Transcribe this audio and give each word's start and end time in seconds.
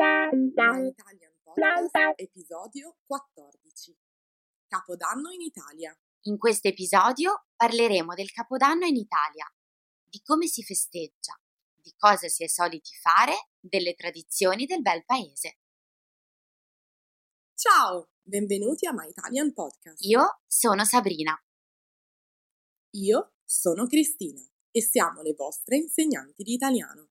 My 0.00 0.30
Italian 0.32 1.34
Podcast, 1.42 1.94
episodio 2.16 2.96
14. 3.04 3.94
Capodanno 4.66 5.30
in 5.30 5.42
Italia. 5.42 5.94
In 6.22 6.38
questo 6.38 6.68
episodio 6.68 7.48
parleremo 7.54 8.14
del 8.14 8.32
Capodanno 8.32 8.86
in 8.86 8.96
Italia, 8.96 9.44
di 10.02 10.22
come 10.22 10.46
si 10.46 10.62
festeggia, 10.62 11.38
di 11.74 11.92
cosa 11.98 12.28
si 12.28 12.42
è 12.44 12.48
soliti 12.48 12.94
fare, 12.94 13.50
delle 13.60 13.92
tradizioni 13.92 14.64
del 14.64 14.80
bel 14.80 15.04
paese. 15.04 15.58
Ciao, 17.54 18.08
benvenuti 18.22 18.86
a 18.86 18.94
My 18.94 19.06
Italian 19.06 19.52
Podcast. 19.52 20.02
Io 20.06 20.40
sono 20.46 20.82
Sabrina. 20.86 21.38
Io 22.92 23.34
sono 23.44 23.86
Cristina 23.86 24.40
e 24.70 24.80
siamo 24.80 25.20
le 25.20 25.34
vostre 25.34 25.76
insegnanti 25.76 26.42
di 26.42 26.54
italiano. 26.54 27.10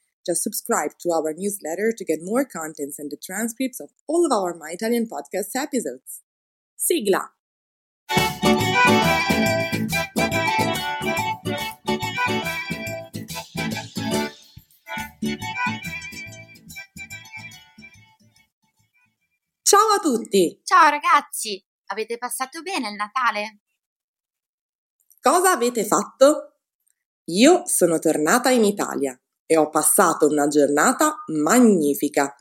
Just 0.23 0.43
subscribe 0.43 0.91
to 0.99 1.09
our 1.09 1.33
newsletter 1.35 1.91
to 1.97 2.05
get 2.05 2.19
more 2.21 2.45
contents 2.45 2.99
and 2.99 3.09
the 3.09 3.17
transcripts 3.17 3.79
of 3.79 3.89
all 4.07 4.23
of 4.25 4.31
our 4.31 4.53
My 4.53 4.71
Italian 4.73 5.07
podcast 5.07 5.55
episodes. 5.55 6.21
Sigla! 6.77 7.33
Ciao 19.63 19.89
a 19.95 19.99
tutti! 19.99 20.61
Ciao 20.63 20.89
ragazzi, 20.89 21.63
avete 21.87 22.19
passato 22.19 22.61
bene 22.61 22.89
il 22.89 22.95
Natale? 22.95 23.61
Cosa 25.19 25.51
avete 25.53 25.83
fatto? 25.83 26.57
Io 27.25 27.63
sono 27.65 27.97
tornata 27.97 28.51
in 28.51 28.65
Italia 28.65 29.19
e 29.51 29.57
ho 29.57 29.67
passato 29.67 30.27
una 30.27 30.47
giornata 30.47 31.25
magnifica. 31.43 32.33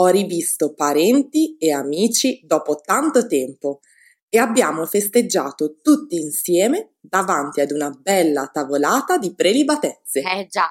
Ho 0.00 0.06
rivisto 0.08 0.74
parenti 0.74 1.56
e 1.56 1.72
amici 1.72 2.42
dopo 2.44 2.78
tanto 2.78 3.26
tempo 3.26 3.80
e 4.28 4.36
abbiamo 4.36 4.84
festeggiato 4.84 5.80
tutti 5.80 6.20
insieme 6.20 6.96
davanti 7.00 7.62
ad 7.62 7.70
una 7.70 7.88
bella 7.88 8.48
tavolata 8.48 9.16
di 9.16 9.34
prelibatezze. 9.34 10.20
Eh 10.20 10.46
già, 10.46 10.70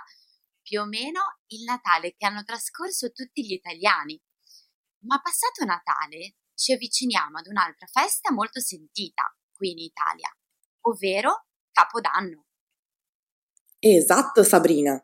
più 0.62 0.82
o 0.82 0.86
meno 0.86 1.40
il 1.48 1.64
Natale 1.64 2.14
che 2.16 2.28
hanno 2.28 2.44
trascorso 2.44 3.12
tutti 3.12 3.44
gli 3.44 3.54
italiani. 3.54 4.22
Ma 5.08 5.20
passato 5.20 5.66
Natale 5.66 6.36
ci 6.54 6.74
avviciniamo 6.74 7.40
ad 7.40 7.48
un'altra 7.48 7.88
festa 7.88 8.32
molto 8.32 8.60
sentita 8.60 9.36
qui 9.52 9.72
in 9.72 9.80
Italia, 9.80 10.30
ovvero 10.82 11.48
Capodanno. 11.72 12.46
Esatto, 13.80 14.44
Sabrina. 14.44 15.04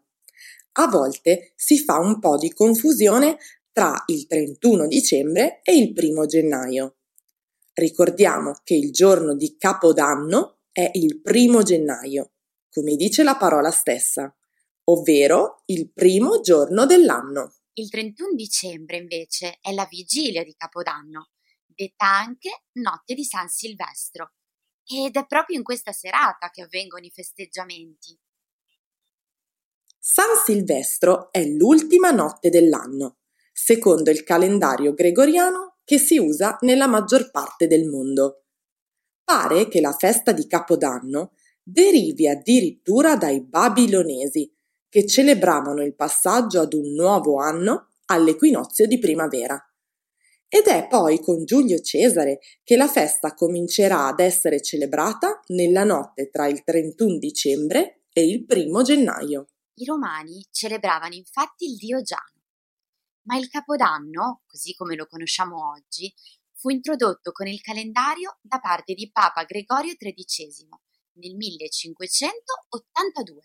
A 0.74 0.88
volte 0.88 1.52
si 1.56 1.80
fa 1.80 2.00
un 2.00 2.20
po' 2.20 2.38
di 2.38 2.54
confusione 2.54 3.38
tra 3.74 4.04
il 4.08 4.26
31 4.26 4.88
dicembre 4.88 5.60
e 5.64 5.76
il 5.76 5.94
1 5.96 6.26
gennaio. 6.26 6.98
Ricordiamo 7.74 8.60
che 8.64 8.76
il 8.76 8.92
giorno 8.92 9.36
di 9.36 9.58
Capodanno 9.58 10.60
è 10.72 10.90
il 10.94 11.22
1 11.24 11.64
gennaio, 11.64 12.32
come 12.70 12.96
dice 12.96 13.24
la 13.24 13.36
parola 13.36 13.70
stessa, 13.70 14.34
ovvero 14.86 15.64
il 15.66 15.92
primo 15.92 16.40
giorno 16.40 16.86
dell'anno. 16.86 17.54
Il 17.74 17.90
31 17.90 18.34
dicembre 18.36 18.98
invece 18.98 19.58
è 19.62 19.74
la 19.74 19.88
vigilia 19.90 20.44
di 20.44 20.56
Capodanno, 20.56 21.32
detta 21.66 22.06
anche 22.06 22.64
Notte 22.74 23.14
di 23.14 23.24
San 23.24 23.50
Silvestro. 23.50 24.34
Ed 24.86 25.16
è 25.16 25.26
proprio 25.26 25.58
in 25.58 25.64
questa 25.64 25.92
serata 25.92 26.50
che 26.50 26.62
avvengono 26.62 27.06
i 27.06 27.12
festeggiamenti. 27.12 28.18
San 30.04 30.36
Silvestro 30.44 31.32
è 31.32 31.46
l'ultima 31.46 32.10
notte 32.10 32.50
dell'anno, 32.50 33.18
secondo 33.54 34.10
il 34.10 34.24
calendario 34.24 34.96
gregoriano 34.96 35.78
che 35.84 36.00
si 36.00 36.18
usa 36.18 36.58
nella 36.62 36.88
maggior 36.88 37.30
parte 37.30 37.68
del 37.68 37.86
mondo. 37.86 38.46
Pare 39.24 39.68
che 39.68 39.80
la 39.80 39.92
festa 39.92 40.32
di 40.32 40.48
Capodanno 40.48 41.34
derivi 41.62 42.28
addirittura 42.28 43.16
dai 43.16 43.46
babilonesi, 43.46 44.52
che 44.90 45.06
celebravano 45.06 45.84
il 45.84 45.94
passaggio 45.94 46.62
ad 46.62 46.74
un 46.74 46.94
nuovo 46.96 47.38
anno 47.38 47.90
all'equinozio 48.06 48.88
di 48.88 48.98
primavera. 48.98 49.56
Ed 50.48 50.66
è 50.66 50.88
poi 50.88 51.20
con 51.20 51.46
Giulio 51.46 51.80
Cesare 51.80 52.40
che 52.64 52.76
la 52.76 52.88
festa 52.88 53.36
comincerà 53.36 54.08
ad 54.08 54.20
essere 54.20 54.64
celebrata 54.64 55.42
nella 55.50 55.84
notte 55.84 56.32
tra 56.32 56.48
il 56.48 56.64
31 56.64 57.20
dicembre 57.20 58.06
e 58.12 58.26
il 58.26 58.48
1 58.50 58.82
gennaio. 58.82 59.46
I 59.82 59.86
romani 59.86 60.46
celebravano 60.52 61.16
infatti 61.16 61.66
il 61.66 61.76
dio 61.76 62.04
Giano, 62.04 62.44
ma 63.24 63.36
il 63.38 63.50
Capodanno, 63.50 64.44
così 64.46 64.76
come 64.76 64.96
lo 64.96 65.08
conosciamo 65.08 65.72
oggi, 65.72 66.14
fu 66.54 66.70
introdotto 66.70 67.32
con 67.32 67.48
il 67.48 67.62
calendario 67.62 68.38
da 68.42 68.60
parte 68.60 68.94
di 68.94 69.10
Papa 69.12 69.44
Gregorio 69.44 69.96
XIII 69.96 70.70
nel 71.14 71.36
1582. 71.36 73.42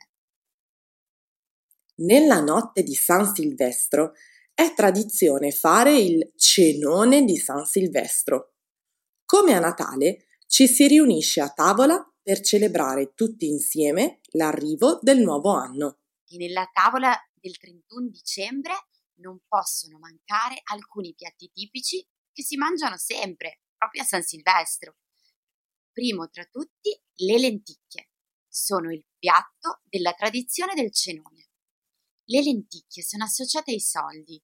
Nella 2.00 2.40
notte 2.40 2.82
di 2.82 2.94
San 2.94 3.34
Silvestro 3.34 4.12
è 4.52 4.74
tradizione 4.74 5.52
fare 5.52 5.98
il 5.98 6.34
cenone 6.36 7.24
di 7.24 7.38
San 7.38 7.64
Silvestro. 7.64 8.56
Come 9.24 9.54
a 9.54 9.58
Natale 9.58 10.26
ci 10.46 10.68
si 10.68 10.86
riunisce 10.86 11.40
a 11.40 11.48
tavola 11.48 12.06
per 12.22 12.40
celebrare 12.40 13.14
tutti 13.14 13.48
insieme 13.48 14.20
l'arrivo 14.32 14.98
del 15.00 15.20
nuovo 15.20 15.54
anno. 15.54 16.00
E 16.28 16.36
nella 16.36 16.68
tavola 16.72 17.16
del 17.32 17.56
31 17.56 18.08
dicembre 18.08 18.74
non 19.18 19.40
possono 19.46 19.98
mancare 19.98 20.60
alcuni 20.64 21.14
piatti 21.14 21.50
tipici 21.52 22.06
che 22.32 22.42
si 22.42 22.56
mangiano 22.56 22.96
sempre, 22.96 23.60
proprio 23.76 24.02
a 24.02 24.04
San 24.04 24.22
Silvestro. 24.22 24.96
Primo 25.92 26.28
tra 26.28 26.44
tutti, 26.44 26.90
le 27.14 27.38
lenticchie. 27.38 28.10
Sono 28.48 28.92
il 28.92 29.04
piatto 29.18 29.80
della 29.84 30.12
tradizione 30.12 30.74
del 30.74 30.92
cenone. 30.92 31.48
Le 32.24 32.42
lenticchie 32.42 33.02
sono 33.02 33.24
associate 33.24 33.70
ai 33.70 33.80
soldi 33.80 34.42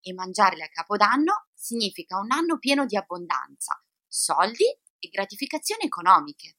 e 0.00 0.12
mangiarle 0.12 0.64
a 0.64 0.68
Capodanno 0.68 1.48
significa 1.54 2.18
un 2.18 2.32
anno 2.32 2.58
pieno 2.58 2.86
di 2.86 2.96
abbondanza, 2.96 3.82
soldi 4.06 4.64
e 4.64 5.08
gratificazioni 5.08 5.84
economiche. 5.84 6.56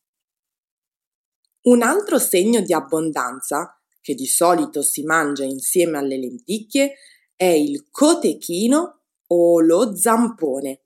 Un 1.63 1.83
altro 1.83 2.17
segno 2.17 2.61
di 2.61 2.73
abbondanza, 2.73 3.80
che 4.01 4.15
di 4.15 4.25
solito 4.25 4.81
si 4.81 5.03
mangia 5.03 5.43
insieme 5.43 5.97
alle 5.97 6.17
lenticchie, 6.17 6.95
è 7.35 7.45
il 7.45 7.87
cotechino 7.89 9.03
o 9.27 9.61
lo 9.61 9.95
zampone. 9.95 10.83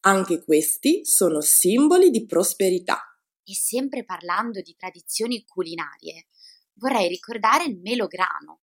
Anche 0.00 0.44
questi 0.44 1.04
sono 1.04 1.40
simboli 1.40 2.10
di 2.10 2.24
prosperità. 2.26 3.02
E 3.42 3.54
sempre 3.54 4.04
parlando 4.04 4.60
di 4.60 4.74
tradizioni 4.76 5.44
culinarie, 5.44 6.28
vorrei 6.74 7.08
ricordare 7.08 7.64
il 7.64 7.80
melograno. 7.80 8.60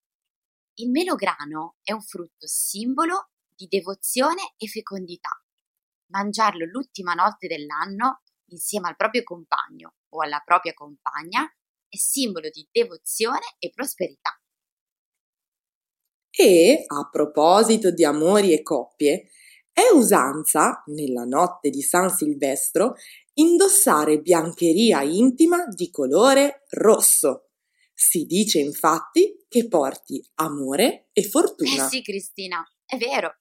Il 0.75 0.89
melograno 0.89 1.77
è 1.83 1.91
un 1.91 2.01
frutto 2.01 2.47
simbolo 2.47 3.31
di 3.49 3.67
devozione 3.67 4.53
e 4.57 4.67
fecondità. 4.67 5.31
Mangiarlo 6.11 6.65
l'ultima 6.65 7.13
notte 7.13 7.47
dell'anno 7.47 8.21
insieme 8.49 8.87
al 8.87 8.95
proprio 8.95 9.23
compagno 9.23 9.95
o 10.09 10.21
alla 10.21 10.41
propria 10.45 10.73
compagna 10.73 11.51
è 11.89 11.97
simbolo 11.97 12.49
di 12.49 12.67
devozione 12.71 13.55
e 13.59 13.69
prosperità. 13.69 14.39
E, 16.29 16.83
a 16.85 17.09
proposito 17.09 17.91
di 17.91 18.03
amori 18.03 18.53
e 18.53 18.61
coppie, 18.61 19.29
è 19.71 19.89
usanza, 19.93 20.83
nella 20.87 21.23
notte 21.23 21.69
di 21.69 21.81
San 21.81 22.09
Silvestro, 22.09 22.95
indossare 23.33 24.19
biancheria 24.21 25.01
intima 25.03 25.65
di 25.67 25.89
colore 25.89 26.63
rosso. 26.69 27.49
Si 27.93 28.25
dice 28.25 28.59
infatti 28.59 29.45
che 29.47 29.67
porti 29.67 30.23
amore 30.35 31.09
e 31.13 31.23
fortuna. 31.23 31.85
Eh 31.85 31.89
sì, 31.89 32.01
Cristina, 32.01 32.63
è 32.85 32.97
vero. 32.97 33.37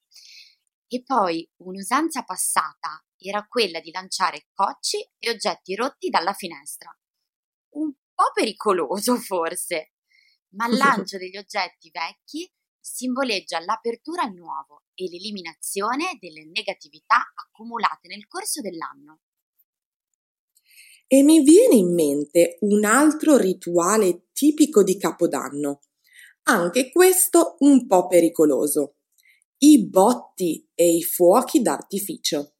E 0.87 1.03
poi 1.03 1.47
un'usanza 1.57 2.23
passata 2.23 3.03
era 3.17 3.45
quella 3.47 3.79
di 3.79 3.91
lanciare 3.91 4.47
cocci 4.53 4.97
e 5.17 5.29
oggetti 5.29 5.75
rotti 5.75 6.09
dalla 6.09 6.33
finestra. 6.33 6.95
Un 7.75 7.91
po' 8.17 8.31
pericoloso 8.33 9.15
forse, 9.17 9.91
ma 10.55 10.67
il 10.67 10.75
lancio 10.77 11.19
degli 11.19 11.37
oggetti 11.37 11.91
vecchi 11.91 12.51
simboleggia 12.79 13.59
l'apertura 13.59 14.23
al 14.23 14.33
nuovo 14.33 14.85
e 14.95 15.07
l'eliminazione 15.07 16.17
delle 16.19 16.45
negatività 16.45 17.17
accumulate 17.35 18.07
nel 18.07 18.25
corso 18.27 18.61
dell'anno. 18.61 19.19
E 21.05 21.21
mi 21.21 21.43
viene 21.43 21.75
in 21.75 21.93
mente 21.93 22.57
un 22.61 22.83
altro 22.85 23.37
rituale 23.37 24.29
tipico 24.33 24.83
di 24.83 24.97
Capodanno, 24.97 25.81
anche 26.43 26.89
questo 26.89 27.55
un 27.59 27.85
po' 27.85 28.07
pericoloso. 28.07 28.95
I 29.59 29.87
botti 29.87 30.67
e 30.73 30.95
i 30.95 31.03
fuochi 31.03 31.61
d'artificio. 31.61 32.55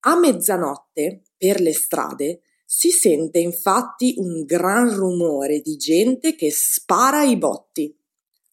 A 0.00 0.16
mezzanotte, 0.16 1.22
per 1.36 1.60
le 1.60 1.72
strade, 1.72 2.42
si 2.74 2.90
sente 2.90 3.38
infatti 3.38 4.14
un 4.16 4.44
gran 4.44 4.94
rumore 4.94 5.60
di 5.60 5.76
gente 5.76 6.34
che 6.34 6.50
spara 6.50 7.22
i 7.22 7.36
botti. 7.36 7.94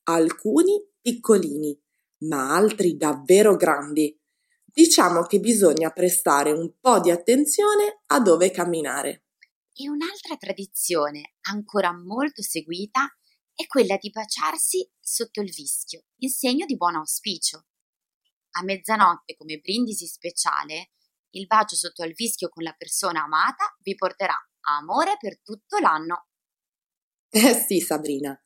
Alcuni 0.03 0.77
piccolini, 1.01 1.81
ma 2.25 2.53
altri 2.53 2.97
davvero 2.97 3.55
grandi, 3.55 4.13
diciamo 4.65 5.21
che 5.21 5.39
bisogna 5.39 5.89
prestare 5.91 6.51
un 6.51 6.73
po' 6.81 6.99
di 6.99 7.11
attenzione 7.11 8.01
a 8.07 8.19
dove 8.19 8.51
camminare. 8.51 9.27
E 9.73 9.89
un'altra 9.89 10.35
tradizione 10.35 11.35
ancora 11.47 11.93
molto 11.93 12.41
seguita 12.41 13.07
è 13.55 13.65
quella 13.67 13.95
di 13.95 14.09
baciarsi 14.09 14.85
sotto 14.99 15.39
il 15.39 15.49
vischio, 15.49 16.03
in 16.17 16.29
segno 16.29 16.65
di 16.65 16.75
buon 16.75 16.95
auspicio. 16.95 17.67
A 18.51 18.63
mezzanotte, 18.63 19.37
come 19.37 19.59
brindisi 19.59 20.07
speciale, 20.07 20.89
il 21.31 21.45
bacio 21.45 21.75
sotto 21.75 22.03
al 22.03 22.13
vischio 22.13 22.49
con 22.49 22.63
la 22.63 22.73
persona 22.77 23.23
amata 23.23 23.75
vi 23.81 23.95
porterà 23.95 24.35
amore 24.61 25.17
per 25.19 25.41
tutto 25.41 25.77
l'anno. 25.77 26.27
Eh 27.29 27.53
sì, 27.67 27.79
Sabrina. 27.79 28.39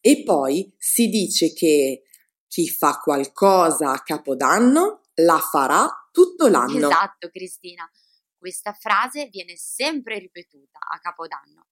E 0.00 0.22
poi 0.22 0.74
si 0.78 1.08
dice 1.08 1.52
che 1.52 2.02
chi 2.46 2.68
fa 2.68 2.98
qualcosa 2.98 3.92
a 3.92 4.02
Capodanno 4.02 5.02
la 5.16 5.38
farà 5.38 5.88
tutto 6.10 6.48
l'anno. 6.48 6.88
Esatto, 6.88 7.28
Cristina. 7.28 7.88
Questa 8.36 8.72
frase 8.72 9.26
viene 9.26 9.56
sempre 9.56 10.18
ripetuta 10.18 10.78
a 10.78 10.98
Capodanno. 10.98 11.66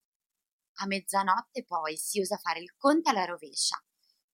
A 0.81 0.87
mezzanotte 0.87 1.65
poi 1.65 1.97
si 1.97 2.21
usa 2.21 2.37
fare 2.37 2.61
il 2.61 2.75
conto 2.77 3.11
alla 3.11 3.25
rovescia 3.25 3.83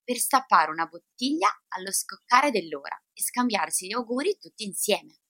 per 0.02 0.16
stappare 0.16 0.70
una 0.70 0.86
bottiglia 0.86 1.48
allo 1.68 1.90
scoccare 1.90 2.50
dell'ora 2.50 3.00
e 3.12 3.22
scambiarsi 3.22 3.86
gli 3.86 3.92
auguri 3.92 4.36
tutti 4.38 4.64
insieme. 4.64 5.20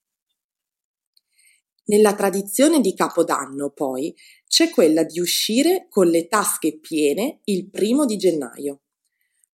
Nella 1.87 2.15
tradizione 2.15 2.81
di 2.81 2.95
Capodanno, 2.95 3.69
poi, 3.71 4.15
c'è 4.47 4.71
quella 4.71 5.05
di 5.05 5.21
uscire 5.21 5.87
con 5.91 6.07
le 6.07 6.29
tasche 6.29 6.79
piene 6.79 7.41
il 7.45 7.69
primo 7.69 8.07
di 8.07 8.17
gennaio. 8.17 8.85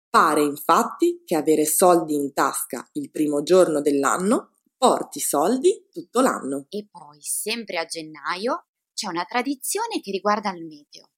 Pare 0.08 0.44
infatti 0.44 1.24
che 1.26 1.36
avere 1.36 1.66
soldi 1.66 2.14
in 2.14 2.32
tasca 2.34 2.88
il 2.94 3.10
primo 3.10 3.42
giorno 3.42 3.82
dell'anno 3.82 4.58
porti 4.78 5.20
soldi 5.20 5.88
tutto 5.92 6.22
l'anno. 6.22 6.68
E 6.70 6.88
poi, 6.90 7.18
sempre 7.22 7.80
a 7.80 7.86
gennaio, 7.86 8.68
c'è 8.94 9.08
una 9.08 9.26
tradizione 9.26 10.00
che 10.00 10.12
riguarda 10.12 10.52
il 10.52 10.66
meteo. 10.66 11.10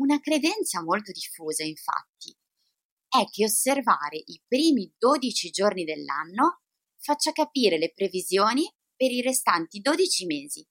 Una 0.00 0.18
credenza 0.18 0.82
molto 0.82 1.12
diffusa, 1.12 1.62
infatti, 1.62 2.36
è 3.08 3.24
che 3.30 3.44
osservare 3.44 4.20
i 4.24 4.42
primi 4.46 4.92
12 4.98 5.50
giorni 5.50 5.84
dell'anno 5.84 6.62
faccia 6.98 7.30
capire 7.32 7.78
le 7.78 7.92
previsioni 7.94 8.68
per 9.00 9.10
i 9.10 9.22
restanti 9.22 9.80
12 9.80 10.26
mesi. 10.26 10.68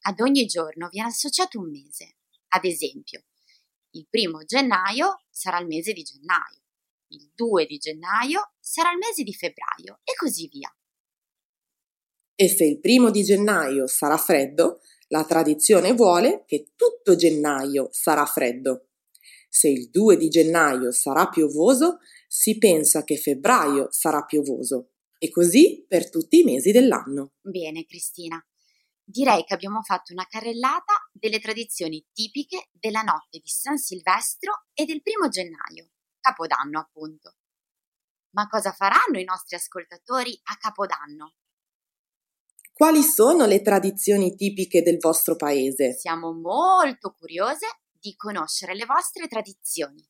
Ad 0.00 0.18
ogni 0.18 0.46
giorno 0.46 0.88
viene 0.88 1.10
associato 1.10 1.60
un 1.60 1.70
mese. 1.70 2.16
Ad 2.48 2.64
esempio, 2.64 3.22
il 3.90 4.08
primo 4.10 4.42
gennaio 4.42 5.22
sarà 5.30 5.60
il 5.60 5.68
mese 5.68 5.92
di 5.92 6.02
gennaio, 6.02 6.60
il 7.10 7.30
2 7.32 7.66
di 7.66 7.78
gennaio 7.78 8.54
sarà 8.58 8.90
il 8.90 8.98
mese 8.98 9.22
di 9.22 9.32
febbraio 9.32 10.00
e 10.02 10.14
così 10.16 10.48
via. 10.48 10.74
E 12.34 12.48
se 12.48 12.64
il 12.64 12.80
primo 12.80 13.10
di 13.10 13.22
gennaio 13.22 13.86
sarà 13.86 14.16
freddo, 14.16 14.80
la 15.06 15.24
tradizione 15.24 15.92
vuole 15.92 16.42
che 16.48 16.72
tutto 16.74 17.14
gennaio 17.14 17.90
sarà 17.92 18.26
freddo. 18.26 18.88
Se 19.48 19.68
il 19.68 19.88
2 19.90 20.16
di 20.16 20.28
gennaio 20.30 20.90
sarà 20.90 21.28
piovoso, 21.28 21.98
si 22.26 22.58
pensa 22.58 23.04
che 23.04 23.16
febbraio 23.16 23.86
sarà 23.92 24.24
piovoso. 24.24 24.94
E 25.22 25.28
così 25.28 25.84
per 25.86 26.08
tutti 26.08 26.40
i 26.40 26.44
mesi 26.44 26.72
dell'anno. 26.72 27.34
Bene, 27.42 27.84
Cristina 27.84 28.42
direi 29.04 29.44
che 29.44 29.52
abbiamo 29.52 29.82
fatto 29.82 30.12
una 30.14 30.26
carrellata 30.26 30.94
delle 31.12 31.40
tradizioni 31.40 32.06
tipiche 32.10 32.70
della 32.72 33.02
notte 33.02 33.38
di 33.38 33.48
San 33.48 33.76
Silvestro 33.76 34.66
e 34.72 34.86
del 34.86 35.02
primo 35.02 35.28
gennaio, 35.28 35.90
Capodanno 36.20 36.78
appunto. 36.78 37.34
Ma 38.30 38.46
cosa 38.46 38.72
faranno 38.72 39.18
i 39.18 39.24
nostri 39.24 39.56
ascoltatori 39.56 40.40
a 40.44 40.56
Capodanno? 40.56 41.34
Quali 42.72 43.02
sono 43.02 43.44
le 43.44 43.60
tradizioni 43.60 44.34
tipiche 44.34 44.80
del 44.80 44.96
vostro 44.98 45.36
paese? 45.36 45.92
Siamo 45.92 46.32
molto 46.32 47.12
curiose 47.12 47.66
di 47.92 48.14
conoscere 48.16 48.74
le 48.74 48.86
vostre 48.86 49.26
tradizioni. 49.26 50.02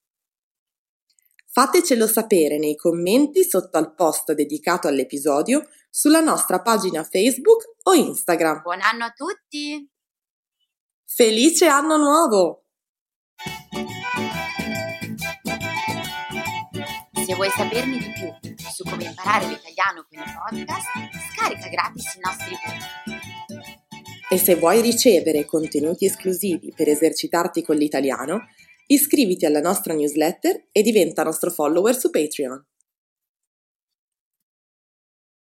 Fatecelo 1.61 2.07
sapere 2.07 2.57
nei 2.57 2.75
commenti 2.75 3.45
sotto 3.45 3.77
al 3.77 3.93
post 3.95 4.33
dedicato 4.33 4.89
all'episodio 4.89 5.69
sulla 5.91 6.21
nostra 6.21 6.63
pagina 6.63 7.05
Facebook 7.05 7.75
o 7.83 7.93
Instagram. 7.93 8.63
Buon 8.63 8.81
anno 8.81 9.05
a 9.05 9.11
tutti! 9.11 9.87
Felice 11.05 11.67
anno 11.67 11.99
nuovo! 11.99 12.65
Se 17.27 17.35
vuoi 17.35 17.51
saperne 17.51 17.99
di 17.99 18.11
più 18.11 18.57
su 18.57 18.83
come 18.85 19.05
imparare 19.05 19.49
l'italiano 19.49 20.07
con 20.09 20.57
i 20.57 20.65
podcast, 20.65 20.89
scarica 21.35 21.69
gratis 21.69 22.15
i 22.15 22.21
nostri 22.21 22.57
video. 22.57 23.21
E 24.33 24.39
se 24.39 24.55
vuoi 24.55 24.81
ricevere 24.81 25.45
contenuti 25.45 26.07
esclusivi 26.07 26.73
per 26.75 26.89
esercitarti 26.89 27.63
con 27.63 27.77
l'italiano, 27.77 28.47
iscriviti 28.93 29.47
alla 29.47 29.61
nostra 29.61 29.95
newsletter 29.95 30.69
e 30.73 30.83
diventa 30.83 31.23
nostro 31.23 31.51
follower 31.51 31.97
su 31.97 32.11
Patreon. 32.11 32.65